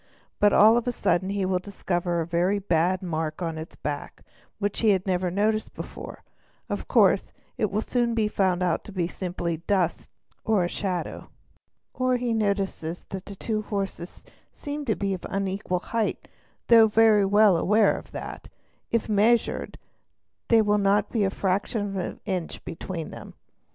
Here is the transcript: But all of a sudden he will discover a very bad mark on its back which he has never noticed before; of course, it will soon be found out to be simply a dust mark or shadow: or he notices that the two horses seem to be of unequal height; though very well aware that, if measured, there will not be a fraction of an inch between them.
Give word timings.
But 0.39 0.51
all 0.51 0.77
of 0.77 0.87
a 0.87 0.91
sudden 0.91 1.29
he 1.29 1.45
will 1.45 1.59
discover 1.59 2.21
a 2.21 2.25
very 2.25 2.57
bad 2.57 3.03
mark 3.03 3.43
on 3.43 3.59
its 3.59 3.75
back 3.75 4.23
which 4.57 4.79
he 4.79 4.89
has 4.89 5.05
never 5.05 5.29
noticed 5.29 5.75
before; 5.75 6.23
of 6.69 6.87
course, 6.87 7.31
it 7.55 7.69
will 7.69 7.83
soon 7.83 8.15
be 8.15 8.27
found 8.27 8.63
out 8.63 8.83
to 8.85 8.91
be 8.91 9.07
simply 9.07 9.53
a 9.53 9.57
dust 9.57 10.09
mark 10.43 10.59
or 10.63 10.67
shadow: 10.67 11.29
or 11.93 12.17
he 12.17 12.33
notices 12.33 13.05
that 13.09 13.25
the 13.27 13.35
two 13.35 13.61
horses 13.61 14.23
seem 14.51 14.85
to 14.85 14.95
be 14.95 15.13
of 15.13 15.23
unequal 15.29 15.79
height; 15.93 16.27
though 16.65 16.87
very 16.87 17.23
well 17.23 17.55
aware 17.55 18.03
that, 18.11 18.49
if 18.89 19.07
measured, 19.07 19.77
there 20.47 20.63
will 20.63 20.79
not 20.79 21.11
be 21.11 21.23
a 21.23 21.29
fraction 21.29 21.85
of 21.85 21.95
an 21.95 22.19
inch 22.25 22.65
between 22.65 23.11
them. 23.11 23.35